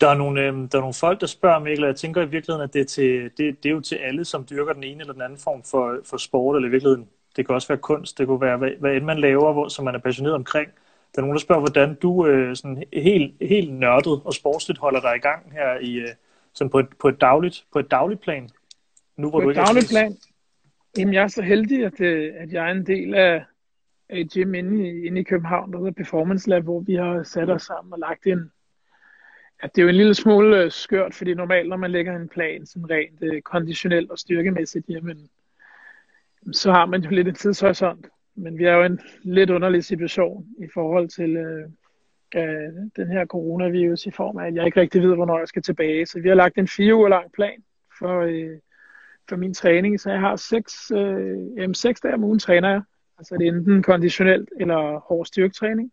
[0.00, 2.28] Der er, nogle, øh, der er nogle folk, der spørger, Mikkel, og jeg tænker i
[2.28, 5.00] virkeligheden, at det er, til, det, det er jo til alle, som dyrker den ene
[5.00, 8.18] eller den anden form for, for sport, eller i virkeligheden, det kan også være kunst,
[8.18, 10.70] det kunne være, hvad, hvad end man laver, hvor, som man er passioneret omkring.
[11.14, 15.00] Der er nogen, der spørger, hvordan du øh, sådan helt, helt nørdet og sportsligt holder
[15.00, 16.08] dig i gang her i, øh,
[16.52, 18.50] sådan på, et, på, et dagligt, på et dagligt plan.
[19.16, 20.16] Nu, hvor på du et dagligt plan?
[20.98, 23.44] Jamen, jeg er så heldig, at, øh, at jeg er en del af
[24.10, 27.50] et gym inde i, inde i København, der hedder Performance Lab, hvor vi har sat
[27.50, 28.52] os sammen og lagt en,
[29.60, 32.28] at det er jo en lille smule øh, skørt, fordi normalt, når man lægger en
[32.28, 35.28] plan, sådan rent øh, konditionelt og styrkemæssigt, jamen,
[36.52, 38.06] så har man jo lidt en tidshorisont.
[38.34, 41.68] Men vi er jo en lidt underlig situation i forhold til øh,
[42.34, 45.62] øh, den her coronavirus i form af, at jeg ikke rigtig ved, hvornår jeg skal
[45.62, 46.06] tilbage.
[46.06, 47.64] Så vi har lagt en fire uger lang plan
[47.98, 48.58] for, øh,
[49.28, 52.82] for min træning, så jeg har seks, øh, jamen, seks dage om ugen træner jeg.
[53.18, 55.92] Altså det er enten konditionelt eller hård styrketræning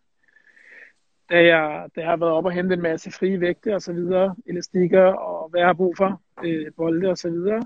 [1.29, 3.93] da jeg, da jeg har været op og hente en masse frie vægte og så
[3.93, 7.63] videre, elastikker og hvad jeg har brug for, øh, bolde og så videre.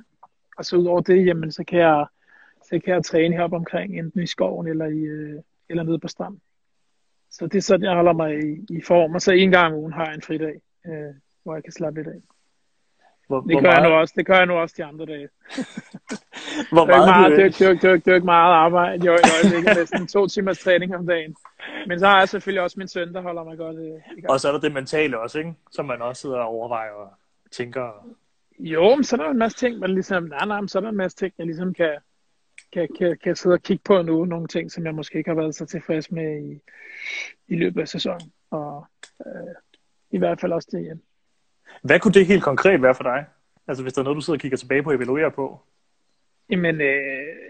[0.58, 2.06] Og så ud over det, jamen, så kan jeg,
[2.64, 6.08] så kan jeg træne heroppe omkring, enten i skoven eller, i, øh, eller nede på
[6.08, 6.42] stranden.
[7.30, 9.16] Så det er sådan, jeg holder mig i, i form.
[9.16, 12.00] Og så en gang om ugen har jeg en fridag, øh, hvor jeg kan slappe
[12.00, 12.22] lidt af.
[13.28, 13.82] Hvor, det, gør meget...
[13.82, 15.30] jeg nu også, det gør jeg nu også de andre dage.
[16.74, 19.06] hvor det, er meget, det, er, det, er, det, er, det er ikke meget arbejde.
[19.06, 21.36] Jo, i øjeblikket næsten to timers træning om dagen.
[21.88, 24.30] Men så har jeg selvfølgelig også min søn, der holder mig godt øh, i gang.
[24.30, 25.54] Og så er der det mentale også, ikke?
[25.72, 27.10] Som man også sidder og overvejer og
[27.52, 28.16] tænker.
[28.60, 30.90] Jo, men så er der en masse ting, man ligesom, nej, nej, så er der
[30.90, 31.98] en masse ting, jeg ligesom kan,
[32.74, 34.26] kan, kan, kan sidde og kigge på nu.
[34.26, 36.60] Nogle ting, som jeg måske ikke har været så tilfreds med i,
[37.48, 38.32] i løbet af sæsonen.
[38.52, 38.86] Og
[39.26, 39.56] øh,
[40.12, 41.07] i hvert fald også det hjem.
[41.84, 43.26] Hvad kunne det helt konkret være for dig?
[43.68, 45.60] Altså hvis der er noget, du sidder og kigger tilbage på og evaluerer på?
[46.50, 46.98] Jamen, øh,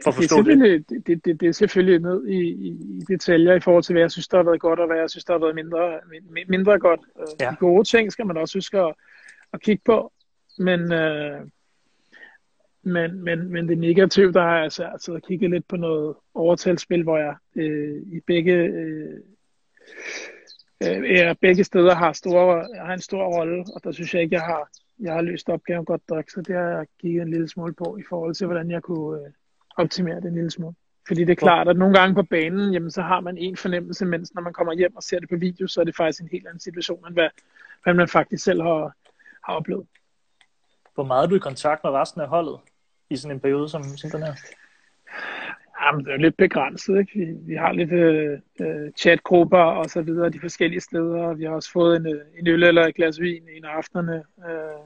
[0.04, 3.54] for at det, er selvfølgelig, det, det, det, det er selvfølgelig ned i, i, detaljer
[3.54, 5.34] i forhold til, hvad jeg synes, der har været godt, og hvad jeg synes, der
[5.34, 6.00] har været mindre,
[6.48, 7.00] mindre godt.
[7.20, 7.50] Øh, ja.
[7.52, 8.94] De gode ting skal man også huske at,
[9.54, 10.14] at kigge på,
[10.58, 11.42] men, øh,
[12.84, 17.04] men, men, men det negative, der har jeg altså, altså kigget lidt på noget overtalsspil,
[17.04, 19.20] hvor jeg øh, i begge øh,
[20.84, 24.44] øh, begge steder har, store, har en stor rolle, og der synes jeg ikke, jeg
[24.44, 27.74] har, jeg har løst opgaven godt nok, så det har jeg kigget en lille smule
[27.74, 29.32] på i forhold til, hvordan jeg kunne øh,
[29.78, 30.76] optimere det en lille smule.
[31.08, 34.06] Fordi det er klart, at nogle gange på banen, jamen, så har man en fornemmelse,
[34.06, 36.30] mens når man kommer hjem og ser det på video, så er det faktisk en
[36.32, 37.30] helt anden situation, end hvad,
[37.84, 38.94] hvad man faktisk selv har,
[39.44, 39.88] har oplevet.
[40.94, 42.60] Hvor meget er du i kontakt med resten af holdet
[43.10, 44.34] i sådan en periode som, som den her?
[45.82, 47.00] Jamen, det er lidt begrænset.
[47.00, 47.12] Ikke?
[47.16, 51.34] Vi, vi har lidt øh, øh, chatgrupper og så videre de forskellige steder.
[51.34, 54.24] Vi har også fået en, øh, en øl eller et glas vin en af aftenerne.
[54.50, 54.80] Øh,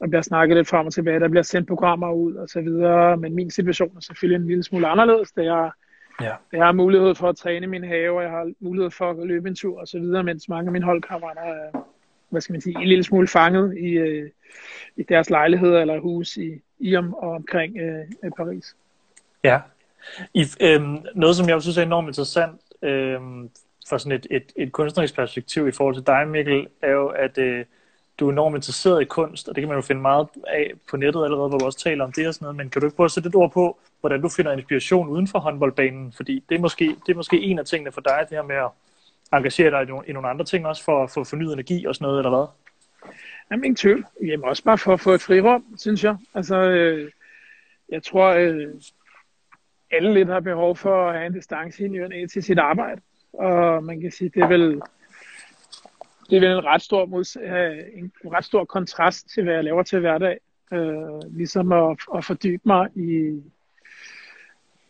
[0.00, 1.20] og bliver snakket lidt frem og tilbage.
[1.20, 3.16] Der bliver sendt programmer ud og så videre.
[3.16, 5.70] Men min situation er selvfølgelig en lille smule anderledes, da jeg
[6.20, 6.34] Ja.
[6.52, 9.48] Jeg har mulighed for at træne min have, og jeg har mulighed for at løbe
[9.48, 11.86] en tur og så videre, mens mange af mine holdkammerater er,
[12.30, 14.30] hvad skal man sige, en lille smule fanget i, øh,
[14.96, 18.76] i deres lejligheder eller hus i, i om, og omkring øh, Paris.
[19.44, 19.60] Ja.
[20.34, 23.50] I, øhm, noget, som jeg synes er enormt interessant øhm,
[23.88, 27.38] fra sådan et, et, et kunstnerisk perspektiv i forhold til dig, Mikkel, er jo, at
[27.38, 27.64] øh,
[28.20, 30.96] du er enormt interesseret i kunst, og det kan man jo finde meget af på
[30.96, 32.96] nettet allerede, hvor vi også taler om det og sådan noget, men kan du ikke
[32.96, 36.12] prøve at sætte et ord på, hvordan du finder inspiration uden for håndboldbanen?
[36.12, 38.56] Fordi det er måske, det er måske en af tingene for dig, det her med
[38.56, 38.70] at
[39.32, 41.94] engagere dig i nogle, i nogle andre ting også, for at få fornyet energi og
[41.94, 42.46] sådan noget, eller hvad?
[43.50, 44.06] Jamen, ingen tvivl.
[44.22, 46.16] Jamen, også bare for at få et frirum, synes jeg.
[46.34, 47.10] Altså, øh,
[47.88, 48.66] jeg tror, øh,
[49.90, 53.00] alle lidt har behov for at have en distance i nyerne til sit arbejde.
[53.32, 54.82] Og man kan sige, det er vel,
[56.30, 59.64] det er vel en ret stor, mods, øh, en ret stor kontrast til, hvad jeg
[59.64, 60.38] laver til hverdag.
[60.72, 63.42] Øh, ligesom at, at fordybe mig i,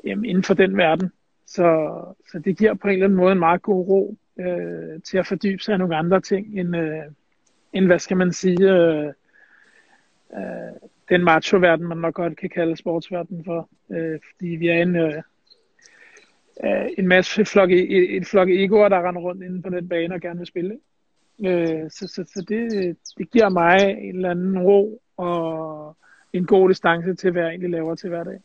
[0.04, 1.12] jamen, inden for den verden.
[1.46, 2.00] Så,
[2.32, 5.26] så det giver på en eller anden måde en meget god ro øh, til at
[5.26, 7.02] fordybe sig i nogle andre ting, end, øh,
[7.72, 9.12] end hvad skal man sige, øh,
[10.36, 13.68] øh, den macho-verden, man nok godt kan kalde sportsverden for.
[13.90, 15.22] Øh, fordi vi er en, øh,
[16.64, 20.14] øh en masse flok, et, et flok egoer, der render rundt inde på den bane
[20.14, 20.78] og gerne vil spille.
[21.44, 25.96] Øh, så så, så det, det giver mig en eller anden ro og
[26.32, 28.40] en god distance til, hvad jeg egentlig laver til hverdag.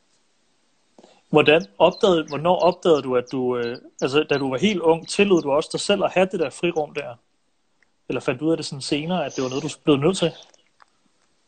[1.30, 5.42] Hvordan opdagede, hvornår opdagede du, at du, øh, altså da du var helt ung, tillod
[5.42, 7.20] du også dig selv at have det der frirum der?
[8.10, 10.18] Eller fandt du ud af det sådan senere, at det var noget, du blev nødt
[10.18, 10.32] til?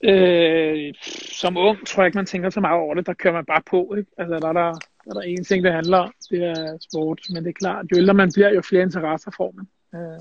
[0.04, 0.94] Øh,
[1.32, 3.06] som ung tror jeg ikke, man tænker så meget over det.
[3.06, 3.96] Der kører man bare på.
[3.98, 4.12] Ikke?
[4.18, 4.72] Altså, der, er der,
[5.06, 6.14] der er der en ting, det handler om.
[6.30, 7.22] Det er sport.
[7.30, 9.68] Men det er klart, jo ældre man bliver, jo flere interesser får man.
[10.02, 10.20] Øh,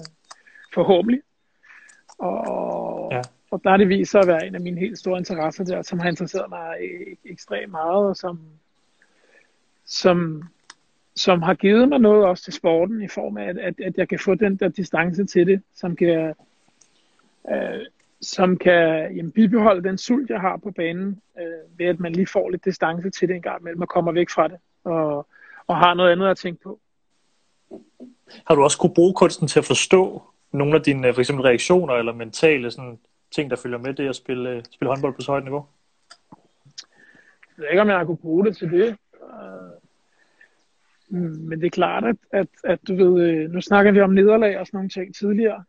[0.75, 1.21] forhåbentlig.
[2.19, 3.21] Og, ja.
[3.51, 5.83] og der er det vist sig at være en af mine helt store interesser der,
[5.83, 8.41] som har interesseret mig e- ekstremt meget, og som,
[9.87, 10.43] som,
[11.17, 14.09] som har givet mig noget også til sporten, i form af, at, at, at jeg
[14.09, 16.35] kan få den der distance til det, som kan,
[17.51, 17.87] øh,
[18.25, 22.27] som kan jamen, bibeholde den sult, jeg har på banen, øh, ved at man lige
[22.27, 25.27] får lidt distance til det en gang imellem, og kommer væk fra det, og,
[25.67, 26.81] og har noget andet at tænke på.
[28.47, 31.95] Har du også kunne bruge kunsten til at forstå nogle af dine for eksempel reaktioner
[31.95, 32.99] eller mentale sådan,
[33.35, 35.67] ting, der følger med det at spille, spille håndbold på så højt niveau?
[37.57, 38.97] Jeg ved ikke, om jeg har kunne bruge det til det.
[41.09, 44.11] Mm, men det er klart, at, at, at du ved, øh, nu snakker vi om
[44.11, 45.65] nederlag og sådan nogle ting tidligere.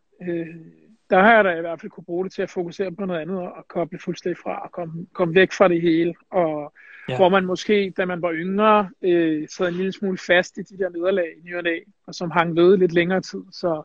[1.10, 3.04] Øh, der har jeg da i hvert fald kunne bruge det til at fokusere på
[3.04, 6.14] noget andet og koble fuldstændig fra og komme, komme væk fra det hele.
[6.30, 6.72] Og
[7.08, 7.16] ja.
[7.16, 10.78] hvor man måske, da man var yngre, øh, sad en lille smule fast i de
[10.78, 11.64] der nederlag i ny og,
[12.06, 13.42] og som hang ved lidt længere tid.
[13.52, 13.82] Så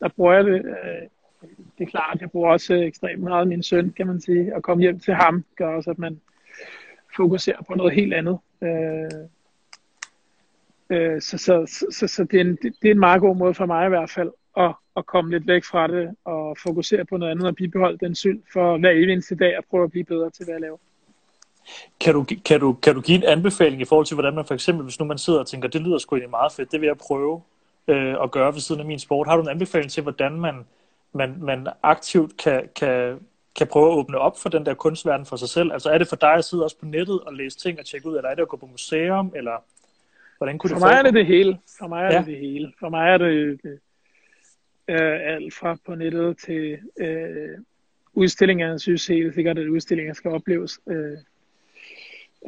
[0.00, 0.64] der bruger jeg det.
[0.64, 1.08] Øh,
[1.78, 4.54] det er klart, jeg bruger også ekstremt meget min søn, kan man sige.
[4.54, 6.20] At komme hjem til ham gør også, at man
[7.16, 8.38] fokuserer på noget helt andet.
[8.62, 9.28] Øh,
[10.92, 13.54] Øh, så så, så, så det, er en, det, det er en meget god måde
[13.54, 17.16] for mig i hvert fald at, at komme lidt væk fra det og fokusere på
[17.16, 20.30] noget andet og bibeholde den syld for hver eneste dag at prøve at blive bedre
[20.30, 20.78] til, hvad jeg laver.
[22.00, 24.54] Kan du, kan, du, kan du give en anbefaling i forhold til, hvordan man for
[24.54, 26.86] eksempel, hvis nu man sidder og tænker, det lyder sgu egentlig meget fedt, det vil
[26.86, 27.42] jeg prøve
[27.88, 29.26] øh, at gøre ved siden af min sport.
[29.26, 30.64] Har du en anbefaling til, hvordan man,
[31.12, 33.20] man, man aktivt kan, kan,
[33.58, 35.72] kan prøve at åbne op for den der kunstverden for sig selv?
[35.72, 38.08] Altså er det for dig at sidde også på nettet og læse ting og tjekke
[38.08, 39.62] ud, eller er det at gå på museum, eller
[40.38, 41.58] Hvordan kunne for det mig er det det hele.
[41.78, 42.18] For mig er ja.
[42.18, 42.72] det det hele.
[42.80, 43.78] For mig er det, det
[44.88, 47.58] øh, alt fra på nettet til øh,
[48.12, 48.68] udstillinger.
[48.68, 50.80] Jeg synes helt sikkert, at udstillinger skal opleves.
[50.88, 51.18] Øh,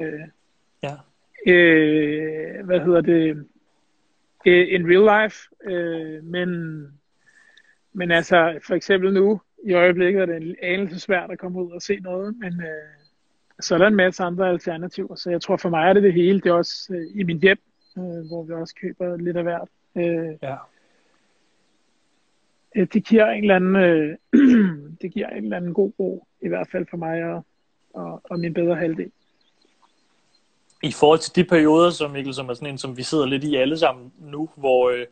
[0.00, 0.20] øh,
[0.82, 0.94] ja.
[1.52, 3.46] øh, hvad hedder det?
[4.46, 5.36] Øh, in real life.
[5.64, 6.48] Øh, men,
[7.92, 11.70] men altså, for eksempel nu, i øjeblikket er det en anelse svært at komme ud
[11.70, 13.04] og se noget, men øh,
[13.60, 15.14] så er der en masse andre alternativer.
[15.14, 16.40] Så jeg tror for mig er det det hele.
[16.40, 17.58] Det er også øh, i min hjem
[17.98, 19.68] øh, hvor vi også køber lidt af hvert.
[19.96, 20.56] Øh, ja.
[22.74, 24.16] Øh, det giver en eller anden, øh,
[25.02, 27.44] det giver en eller anden god ro, i hvert fald for mig og,
[27.94, 29.10] og, og min bedre halvdel.
[30.82, 33.44] I forhold til de perioder, som Mikkel, som er sådan en, som vi sidder lidt
[33.44, 35.06] i alle sammen nu, hvor øh,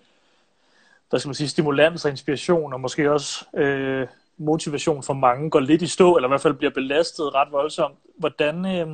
[1.10, 5.60] der skal man sige, stimulans og inspiration, og måske også øh, motivation for mange går
[5.60, 7.98] lidt i stå, eller i hvert fald bliver belastet ret voldsomt.
[8.18, 8.88] Hvordan, øh,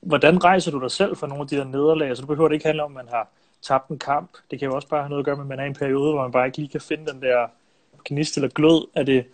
[0.00, 2.08] hvordan rejser du dig selv for nogle af de der nederlag?
[2.08, 3.30] Altså, du behøver det ikke handle om, at man har
[3.62, 4.30] tabt en kamp.
[4.50, 5.74] Det kan jo også bare have noget at gøre med, at man er i en
[5.74, 7.46] periode, hvor man bare ikke lige kan finde den der
[8.04, 8.88] gnist eller glød.
[8.94, 9.26] Er det,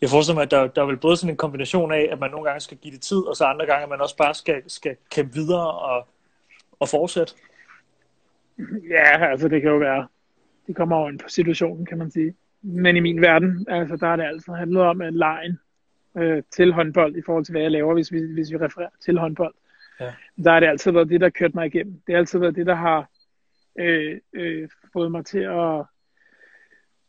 [0.00, 2.30] jeg forestiller mig, at der, der er vel både sådan en kombination af, at man
[2.30, 4.62] nogle gange skal give det tid, og så andre gange, at man også bare skal,
[4.66, 6.08] skal kæmpe videre og,
[6.80, 7.34] og fortsætte.
[8.90, 10.06] Ja, altså det kan jo være.
[10.66, 12.34] Det kommer over på situationen, kan man sige.
[12.62, 15.58] Men i min verden, altså der er det altså handlet om, at lejen
[16.16, 19.18] øh, til håndbold i forhold til, hvad jeg laver, hvis vi, hvis vi refererer til
[19.18, 19.54] håndbold.
[20.00, 20.12] Ja.
[20.44, 22.00] Der har det altid været det, der kørt mig igennem.
[22.06, 23.08] Det har altid været det, der har
[23.78, 25.84] øh, øh, fået mig til at,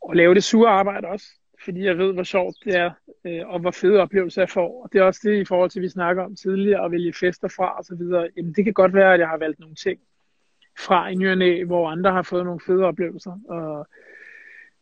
[0.10, 1.26] at lave det sure arbejde også.
[1.64, 2.92] Fordi jeg ved, hvor sjovt det er,
[3.26, 4.84] øh, og hvor fede oplevelser jeg får.
[4.84, 7.14] Og det er også det i forhold til, at vi snakker om tidligere, at vælge
[7.14, 8.30] fester fra og så videre.
[8.38, 10.00] Jamen, det kan godt være, at jeg har valgt nogle ting
[10.80, 13.40] fra i ny hvor andre har fået nogle fede oplevelser.
[13.50, 13.88] Og,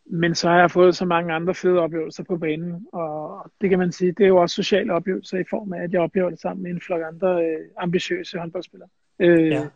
[0.05, 3.79] men så har jeg fået så mange andre fede oplevelser på banen, og det kan
[3.79, 6.39] man sige, det er jo også sociale oplevelser i form af, at jeg oplever det
[6.39, 8.89] sammen med en flok andre øh, ambitiøse håndboldspillere.
[9.19, 9.67] Øh, Ja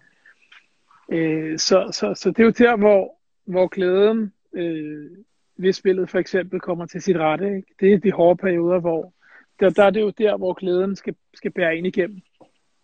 [1.09, 5.11] øh, så, så, så det er jo der, hvor, hvor glæden øh,
[5.57, 7.55] ved spillet for eksempel kommer til sit rette.
[7.55, 7.73] Ikke?
[7.79, 9.13] Det er de hårde perioder, hvor
[9.59, 12.21] der, der er det jo der, hvor glæden skal, skal bære ind igennem.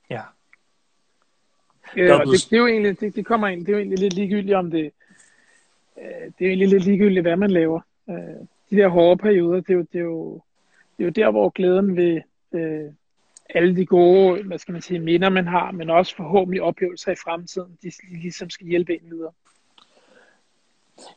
[0.09, 0.21] Ja.
[1.97, 3.99] Øh, og det, det, er jo egentlig, det, det kommer ind, det er jo egentlig
[3.99, 4.91] lidt ligegyldigt om det,
[5.97, 7.81] øh, det er jo egentlig lidt ligegyldigt, hvad man laver.
[8.09, 8.15] Øh,
[8.69, 10.41] de der hårde perioder, det er jo, det er jo,
[10.97, 12.91] det er jo der, hvor glæden ved øh,
[13.55, 17.15] alle de gode, hvad skal man sige, minder, man har, men også forhåbentlig oplevelser i
[17.15, 19.31] fremtiden, de ligesom skal hjælpe en videre.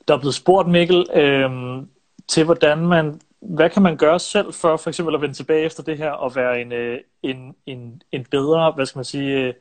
[0.09, 1.88] Der er blevet spurgt, Mikkel, øhm,
[2.29, 5.83] til hvordan man, hvad kan man gøre selv for for eksempel at vende tilbage efter
[5.83, 9.55] det her og være en, øh, en, en, en bedre, hvad skal man sige, øh,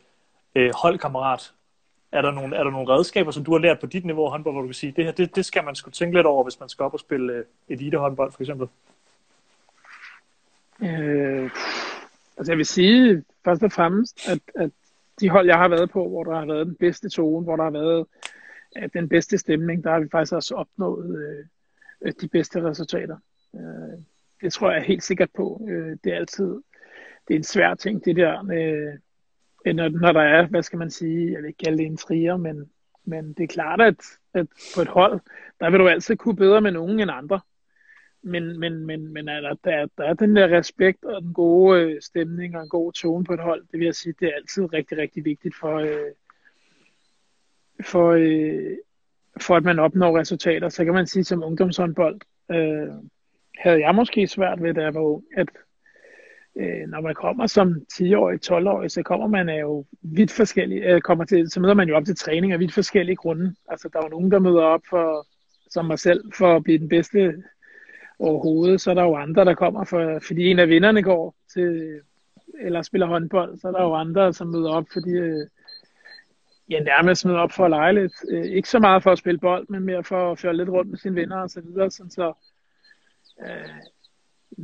[0.55, 1.53] øh, holdkammerat?
[2.11, 4.31] Er der, nogle, er der nogle redskaber, som du har lært på dit niveau af
[4.31, 6.43] håndbold, hvor du kan sige, det her, det, det skal man skulle tænke lidt over,
[6.43, 8.67] hvis man skal op og spille øh, elitehåndbold, for eksempel?
[10.81, 11.49] Øh,
[12.37, 14.71] altså jeg vil sige først og fremmest, at, at
[15.19, 17.63] de hold, jeg har været på, hvor der har været den bedste tone, hvor der
[17.63, 18.05] har været
[18.75, 21.45] at den bedste stemning, der har vi faktisk også opnået
[22.01, 23.17] øh, de bedste resultater.
[23.55, 24.03] Øh,
[24.41, 25.67] det tror jeg helt sikkert på.
[25.69, 26.61] Øh, det er altid
[27.27, 28.97] det er en svær ting, det der, med,
[29.73, 32.37] når, når der er, hvad skal man sige, jeg vil ikke kalde det en trier,
[32.37, 32.69] men,
[33.05, 33.95] men det er klart, at,
[34.33, 35.19] at på et hold,
[35.59, 37.39] der vil du altid kunne bedre med nogen end andre
[38.23, 41.81] men, men, men, men altså, der, der, der er den der respekt og den gode
[41.81, 44.35] øh, stemning og en god tone på et hold, det vil jeg sige, det er
[44.35, 46.11] altid rigtig, rigtig vigtigt for, øh,
[47.83, 48.77] for, øh,
[49.41, 50.69] for at man opnår resultater.
[50.69, 52.19] Så kan man sige som ungdomshåndbold,
[52.51, 52.93] øh,
[53.57, 55.47] havde jeg måske svært ved, da jeg var ung, at
[56.55, 61.01] øh, når man kommer som 10-årig, 12-årig, så kommer man er jo vidt forskellige, øh,
[61.01, 63.55] kommer til, så møder man jo op til træning af vidt forskellige grunde.
[63.67, 65.27] Altså der er jo nogen, der møder op for,
[65.69, 67.43] som mig selv, for at blive den bedste
[68.19, 71.99] overhovedet, så er der jo andre, der kommer, for, fordi en af vinderne går til,
[72.59, 75.47] eller spiller håndbold, så er der jo andre, som møder op, fordi øh,
[76.69, 78.13] ja, nærmest møder op for at lege lidt.
[78.29, 80.89] Øh, ikke så meget for at spille bold, men mere for at føre lidt rundt
[80.89, 82.33] med sine venner og så videre, sådan så
[83.41, 83.69] øh,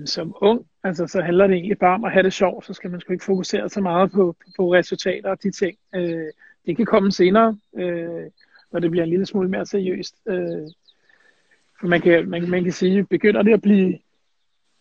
[0.05, 2.91] som ung, altså så handler det egentlig bare om at have det sjovt, så skal
[2.91, 5.77] man sgu ikke fokusere så meget på, på, resultater og de ting.
[5.95, 6.25] Øh,
[6.65, 8.25] det kan komme senere, øh,
[8.71, 10.15] når det bliver en lille smule mere seriøst.
[10.27, 10.67] Øh,
[11.83, 13.99] man kan, man, man kan sige, begynder det at blive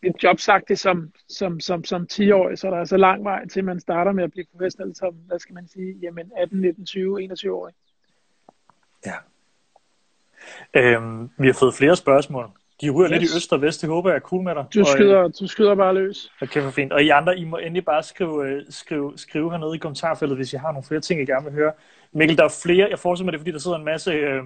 [0.03, 3.81] et jobsagtigt som, som, som, som 10-årig, så er der altså lang vej til, man
[3.81, 7.55] starter med at blive professionel som, hvad skal man sige, jamen 18, 19, 20, 21
[7.55, 7.71] år.
[9.07, 9.15] Ja.
[10.75, 12.51] Øhm, vi har fået flere spørgsmål.
[12.81, 13.21] De ryger yes.
[13.21, 13.81] lidt i øst og vest.
[13.81, 14.65] Det håber jeg er cool med dig.
[14.75, 16.33] Du Og, øh, skyder, du skyder bare løs.
[16.43, 16.93] Okay, for fint.
[16.93, 20.53] Og I andre, I må endelig bare skrive, øh, skrive, skrive hernede i kommentarfeltet, hvis
[20.53, 21.73] I har nogle flere ting, I gerne vil høre.
[22.13, 22.89] Mikkel, der er flere.
[22.91, 24.43] Jeg forestiller mig, det er, fordi der sidder en masse øh,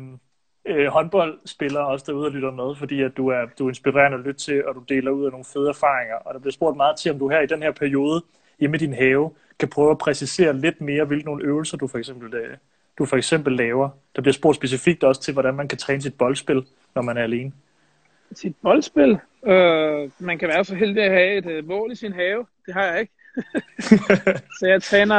[0.64, 4.24] øh, håndboldspillere også derude og lytter med, fordi at du er, du er inspirerende at
[4.24, 6.14] lytte til, og du deler ud af nogle fede erfaringer.
[6.14, 8.22] Og der bliver spurgt meget til, om du her i den her periode
[8.60, 11.98] hjemme i din have, kan prøve at præcisere lidt mere, hvilke nogle øvelser du for
[11.98, 12.56] eksempel, øh,
[12.98, 13.88] du for eksempel laver.
[14.16, 17.22] Der bliver spurgt specifikt også til, hvordan man kan træne sit boldspil, når man er
[17.22, 17.52] alene.
[18.32, 19.18] Sit boldspil.
[19.46, 22.46] Øh, man kan være så heldig at have et øh, mål i sin have.
[22.66, 23.12] Det har jeg ikke.
[24.58, 25.16] så jeg træner,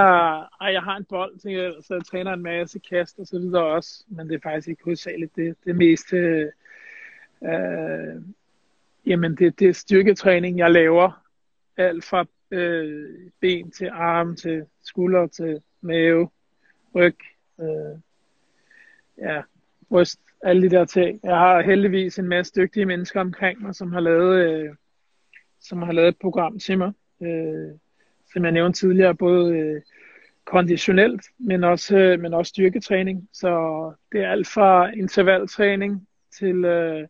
[0.60, 3.64] og jeg har en bold, jeg, så jeg træner en masse kast og så videre
[3.64, 5.56] også, men det er faktisk ikke hovedsageligt det.
[5.66, 6.18] Det meste,
[7.44, 8.22] øh,
[9.06, 11.24] jamen det, det er styrketræning, jeg laver.
[11.78, 16.30] Alt fra øh, ben til arm, til skulder, til mave,
[16.96, 17.18] ryg,
[17.60, 18.00] øh,
[19.18, 19.42] ja,
[19.90, 21.20] bryst, alle de der ting.
[21.24, 24.76] Jeg har heldigvis en masse dygtige mennesker omkring mig, som har lavet, øh,
[25.60, 27.72] som har lavet et program til mig, øh,
[28.34, 29.82] som jeg nævnte tidligere, både øh,
[30.46, 33.30] konditionelt, men også, øh, men også styrketræning.
[33.34, 33.52] Så
[34.12, 36.08] det er alt fra intervaltræning
[36.40, 37.08] til, øh,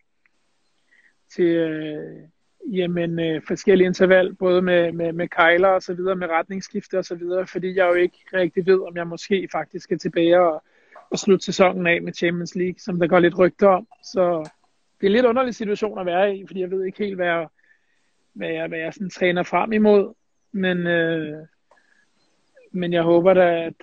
[1.36, 2.30] til øh,
[2.72, 7.06] jamen, øh, forskellige interval, både med, med, med kejler og så videre, med retningsskifte og
[7.06, 10.64] så videre, fordi jeg jo ikke rigtig ved, om jeg måske faktisk skal tilbage og,
[11.12, 13.88] og slutte sæsonen af med Champions League, som der går lidt rygter om.
[14.04, 14.50] Så
[15.02, 17.26] det er en lidt underlig situation at være i, fordi jeg ved ikke helt, hvad
[17.26, 17.48] jeg,
[18.34, 20.14] hvad jeg, hvad jeg sådan træner frem imod.
[20.54, 21.38] Men, øh,
[22.72, 23.74] men jeg håber da, at,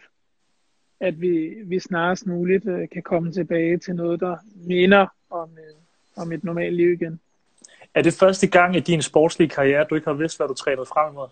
[1.00, 6.22] at vi, vi snarest muligt øh, kan komme tilbage til noget, der minder om, øh,
[6.22, 7.20] om et normalt liv igen.
[7.94, 10.86] Er det første gang i din sportslige karriere, du ikke har vidst, hvad du trænede
[10.86, 11.28] frem imod?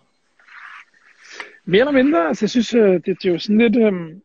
[1.65, 4.23] Mere eller mindre, altså jeg synes, øh, det, det er jo sådan lidt, øhm,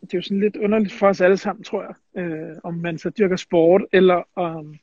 [0.00, 2.98] det er jo sådan lidt underligt for os alle sammen, tror jeg, øh, om man
[2.98, 4.76] så dyrker sport, eller om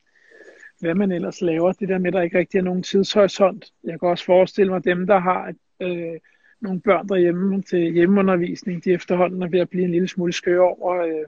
[0.84, 1.72] hvad man ellers laver.
[1.72, 3.72] Det der med, at der ikke rigtig er nogen tidshorisont.
[3.84, 6.20] Jeg kan også forestille mig, dem, der har øh,
[6.60, 10.60] nogle børn derhjemme til hjemmeundervisning, de efterhånden er ved at blive en lille smule skøre
[10.60, 10.96] over.
[10.96, 11.26] Øh,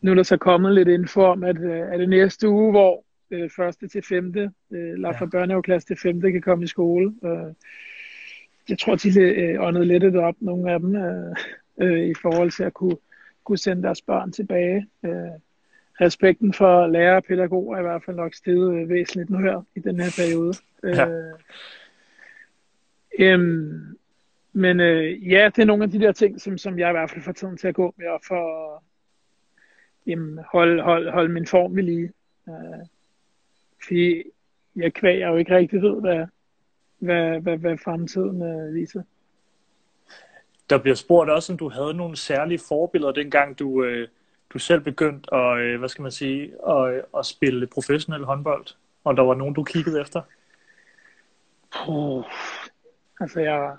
[0.00, 3.04] nu er der så kommet lidt info om, at øh, er det næste uge, hvor
[3.30, 5.30] øh, første til femte, øh, eller fra ja.
[5.30, 7.14] børnehaveklasse til femte, kan komme i skole.
[7.24, 7.54] Øh,
[8.68, 11.36] jeg tror, de øh, åndede lidt op, nogle af dem, øh,
[11.80, 12.96] øh, i forhold til at kunne,
[13.44, 14.86] kunne sende deres børn tilbage.
[15.04, 15.10] Øh,
[16.00, 19.62] respekten for lærere og pædagoger er i hvert fald nok steget øh, væsentligt nu her
[19.76, 20.54] i den her periode.
[20.84, 21.08] Ja.
[21.08, 21.34] Øh,
[23.18, 23.98] øhm,
[24.52, 27.10] men øh, ja, det er nogle af de der ting, som, som jeg i hvert
[27.10, 28.80] fald får tiden til at gå med, og for at
[30.52, 32.12] holde, hold, hold min form ved lige.
[32.48, 32.86] Øh,
[33.84, 34.22] fordi
[34.76, 36.26] jeg kvæg, jeg jo ikke rigtig ved, hvad,
[36.98, 39.02] hvad, hvad, hvad fremtiden øh, viser.
[40.70, 44.08] Der bliver spurgt også, om du havde nogle særlige forbilleder, dengang du, øh,
[44.52, 48.66] du selv begyndt at, øh, hvad skal man sige, at, at spille professionel håndbold,
[49.04, 50.22] og der var nogen, du kiggede efter?
[51.88, 52.24] Oh,
[53.20, 53.76] altså, jeg,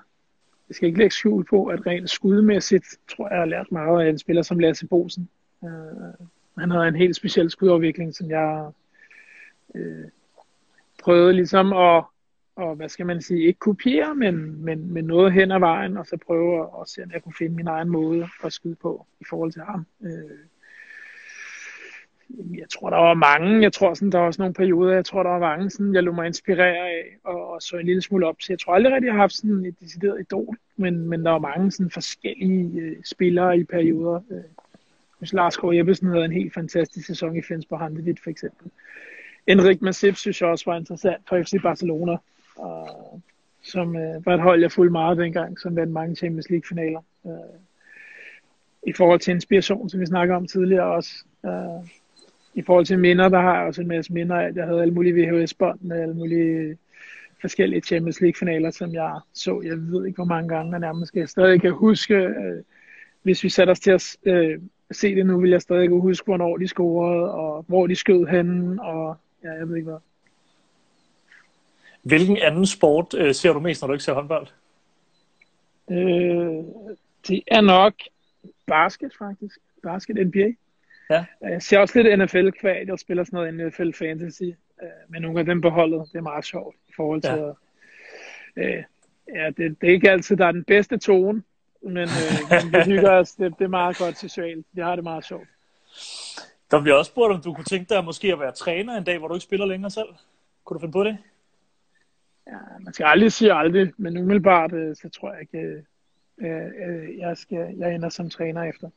[0.69, 4.05] jeg skal ikke lægge skjul på, at rent skudmæssigt, tror jeg, jeg har lært meget
[4.05, 5.29] af en spiller som Lasse Bosen.
[5.61, 8.71] Uh, øh, han havde en helt speciel skudafvikling, som jeg
[9.67, 10.09] uh,
[11.03, 12.03] prøvede ligesom at,
[12.55, 16.05] og hvad skal man sige, ikke kopiere, men, men, men noget hen ad vejen, og
[16.05, 19.07] så prøve at, at se, om jeg kunne finde min egen måde at skyde på
[19.19, 19.85] i forhold til ham.
[19.99, 20.09] Uh,
[22.57, 23.61] jeg tror, der var mange.
[23.61, 26.03] Jeg tror, sådan, der var også nogle perioder, jeg tror, der var mange, sådan, jeg
[26.03, 28.53] lå mig inspirere af, og, og så en lille smule op til.
[28.53, 31.39] Jeg tror aldrig rigtig, jeg har haft sådan et decideret idol, men, men der var
[31.39, 34.21] mange sådan, forskellige øh, spillere i perioder.
[34.31, 34.43] Øh,
[35.19, 35.63] hvis Lars K.
[35.63, 38.71] Jeppesen havde en helt fantastisk sæson i Flensborg Handelit for eksempel.
[39.47, 42.17] Enrik Masip synes jeg også var interessant for FC Barcelona,
[42.55, 43.21] og,
[43.63, 47.01] som øh, var et hold, jeg fulgte meget dengang, som vandt mange Champions League-finaler.
[47.25, 47.31] Øh,
[48.87, 51.11] I forhold til inspiration, som vi snakker om tidligere også.
[51.45, 51.87] Øh,
[52.53, 54.81] i forhold til minder, der har jeg også en masse minder af, at jeg havde
[54.81, 56.77] alle mulige VHS-bånd med alle mulige
[57.41, 61.29] forskellige Champions League-finaler, som jeg så, jeg ved ikke hvor mange gange, men nærmest jeg
[61.29, 62.63] stadig kan huske, øh,
[63.23, 64.59] hvis vi satte os til at øh,
[64.91, 68.27] se det nu, vil jeg stadig kunne huske, hvornår de scorede, og hvor de skød
[68.27, 69.99] henne, og ja, jeg ved ikke hvad.
[72.03, 74.47] Hvilken anden sport øh, ser du mest, når du ikke ser håndbold?
[75.91, 76.63] Øh,
[77.27, 77.93] det er nok
[78.67, 79.57] basket, faktisk.
[79.83, 80.51] Basket NBA.
[81.11, 81.25] Ja.
[81.41, 84.43] Jeg ser også lidt NFL-kvad, jeg spiller sådan noget NFL Fantasy,
[84.81, 86.09] øh, med nogle af dem på holdet.
[86.11, 87.53] Det er meget sjovt i forhold til,
[88.57, 88.63] ja.
[88.63, 88.83] øh,
[89.35, 91.43] ja, det, det er ikke altid, der er den bedste tone,
[91.83, 93.31] men, øh, men vi hygger os.
[93.31, 94.65] Det, det er meget godt socialt.
[94.71, 95.47] Vi har det meget sjovt.
[96.71, 99.17] Der bliver også spurgt, om du kunne tænke dig måske at være træner en dag,
[99.17, 100.09] hvor du ikke spiller længere selv.
[100.65, 101.17] Kunne du finde på det?
[102.47, 105.83] Ja, man skal aldrig sige aldrig, men umiddelbart, øh, så tror jeg ikke,
[106.37, 108.89] øh, øh, jeg, skal, jeg ender som træner efter.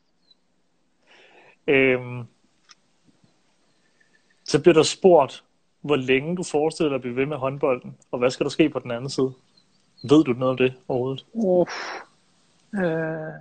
[1.66, 2.24] Øhm,
[4.44, 5.44] så bliver der spurgt,
[5.80, 8.68] hvor længe du forestiller dig at blive ved med håndbolden, og hvad skal der ske
[8.68, 9.32] på den anden side?
[10.02, 11.26] Ved du noget om det overhovedet?
[11.32, 11.66] Uh,
[12.74, 13.32] øh,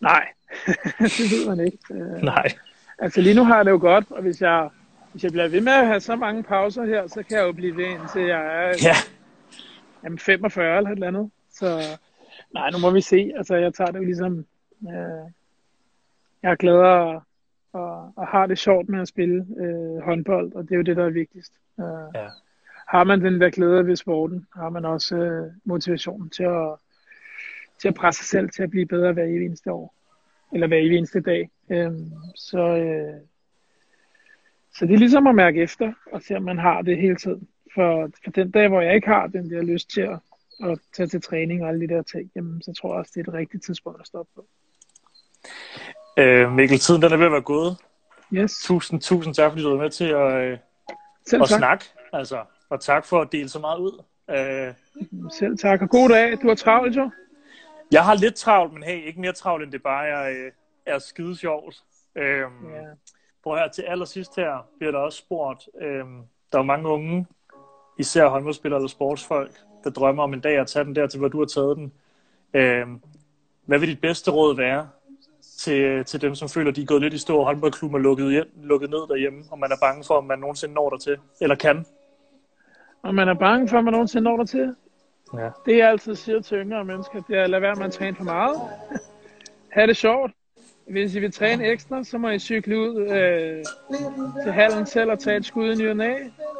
[0.00, 0.28] nej,
[1.18, 1.78] det ved man ikke.
[1.90, 2.46] Øh, nej.
[2.98, 4.68] Altså lige nu har jeg det jo godt, og hvis jeg,
[5.12, 7.52] hvis jeg bliver ved med at have så mange pauser her, så kan jeg jo
[7.52, 8.94] blive ved indtil jeg er ja.
[10.04, 11.30] jamen 45 eller et eller andet.
[11.52, 11.80] Så
[12.54, 13.32] nej, nu må vi se.
[13.36, 14.44] Altså jeg tager det jo ligesom...
[14.82, 15.30] Øh,
[16.42, 17.22] jeg er glad og,
[17.72, 20.96] og, og har det sjovt med at spille øh, håndbold, og det er jo det,
[20.96, 21.52] der er vigtigst.
[21.80, 22.28] Øh, ja.
[22.88, 26.74] Har man den der glæde ved sporten, har man også øh, motivationen til at,
[27.80, 29.94] til at presse sig selv til at blive bedre hver eneste år,
[30.52, 31.50] eller hver eneste dag.
[31.70, 31.92] Øh,
[32.36, 33.20] så, øh,
[34.74, 37.48] så det er ligesom at mærke efter, og se om man har det hele tiden.
[37.74, 40.18] For, for den dag, hvor jeg ikke har den der lyst til at,
[40.62, 43.26] at tage til træning og alle de der ting, jamen, så tror jeg også, det
[43.26, 44.46] er et rigtigt tidspunkt at stoppe på.
[46.20, 47.76] Øh, Mikkel, tiden den er ved at være gået.
[48.32, 48.52] Yes.
[48.64, 50.58] Tusind, tusind tak, fordi du var med til at, øh,
[51.26, 51.58] Selv at tak.
[51.58, 51.84] snakke.
[52.12, 54.02] Altså, og tak for at dele så meget ud.
[54.30, 54.74] Øh,
[55.38, 56.38] Selv tak, og god dag.
[56.42, 57.10] Du har travlt, jo.
[57.92, 60.52] jeg har lidt travlt, men hey, ikke mere travlt, end det bare er, øh,
[60.86, 61.76] er skide sjovt.
[62.16, 62.46] Øh.
[63.44, 65.68] Prøv her til allersidst her, bliver der også spurgt.
[65.80, 66.04] Øh,
[66.52, 67.26] der er mange unge,
[67.98, 69.52] især håndboldspillere eller sportsfolk,
[69.84, 71.92] der drømmer om en dag at tage den der til, hvor du har taget den.
[72.54, 72.86] Øh,
[73.66, 74.88] hvad vil dit bedste råd være
[75.60, 78.32] til, til dem, som føler, de er gået lidt i stå, og håndboldklubben er lukket,
[78.32, 81.16] hjem, lukket ned derhjemme, og man er bange for, om man nogensinde når der til,
[81.40, 81.86] eller kan?
[83.02, 84.74] Og man er bange for, at man nogensinde når der til.
[85.34, 85.48] Ja.
[85.66, 88.16] Det jeg altid siger til yngre mennesker, det er at lade være med at træne
[88.16, 88.56] for meget.
[89.74, 90.32] Ha' det sjovt.
[90.86, 93.64] Hvis I vil træne ekstra, så må I cykle ud øh,
[94.42, 96.14] til hallen selv og tage et skud i ny og næ,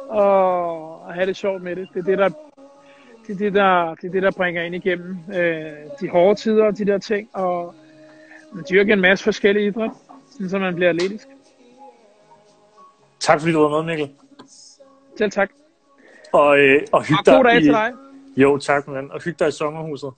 [0.09, 1.87] og, og have det sjovt med det.
[1.93, 2.35] Det er det, der, det
[3.27, 5.71] det er det, der, det er det, der bringer ind igennem øh,
[6.01, 7.75] de hårde tider og de der ting, og
[8.53, 9.91] man dyrker en masse forskellige idræt,
[10.49, 11.27] så man bliver atletisk.
[13.19, 14.15] Tak fordi du var med, Mikkel.
[15.17, 15.51] Selv tak.
[16.33, 17.93] Og, øh, og hyg Og god dag i, til dig.
[18.37, 19.11] Jo, tak, man.
[19.11, 20.11] Og hyg dig i sommerhuset.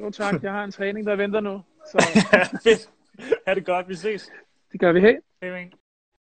[0.00, 1.62] Jo tak, jeg har en træning, der venter nu,
[1.92, 2.06] så
[2.64, 2.90] Fedt.
[3.46, 3.88] Ha' det godt.
[3.88, 4.30] Vi ses.
[4.72, 5.00] det gør vi.
[5.00, 5.16] Hej.
[5.42, 5.70] Hej.